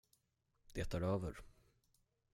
[0.73, 1.41] Det är över.